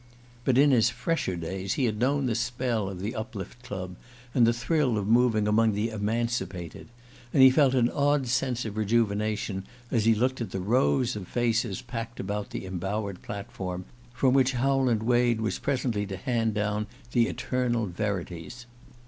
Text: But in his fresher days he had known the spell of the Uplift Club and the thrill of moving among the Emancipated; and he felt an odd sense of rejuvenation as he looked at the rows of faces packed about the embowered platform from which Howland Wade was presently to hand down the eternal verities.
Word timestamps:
But 0.45 0.57
in 0.57 0.71
his 0.71 0.89
fresher 0.89 1.35
days 1.35 1.73
he 1.73 1.85
had 1.85 1.99
known 1.99 2.25
the 2.25 2.33
spell 2.33 2.89
of 2.89 3.01
the 3.01 3.15
Uplift 3.15 3.61
Club 3.61 3.97
and 4.33 4.47
the 4.47 4.51
thrill 4.51 4.97
of 4.97 5.05
moving 5.07 5.47
among 5.47 5.73
the 5.73 5.89
Emancipated; 5.89 6.87
and 7.31 7.43
he 7.43 7.51
felt 7.51 7.75
an 7.75 7.87
odd 7.87 8.27
sense 8.27 8.65
of 8.65 8.77
rejuvenation 8.77 9.63
as 9.91 10.05
he 10.05 10.15
looked 10.15 10.41
at 10.41 10.49
the 10.49 10.59
rows 10.59 11.15
of 11.15 11.27
faces 11.27 11.83
packed 11.83 12.19
about 12.19 12.49
the 12.49 12.65
embowered 12.65 13.21
platform 13.21 13.85
from 14.11 14.33
which 14.33 14.53
Howland 14.53 15.03
Wade 15.03 15.39
was 15.39 15.59
presently 15.59 16.07
to 16.07 16.17
hand 16.17 16.55
down 16.55 16.87
the 17.11 17.27
eternal 17.27 17.85
verities. 17.85 18.65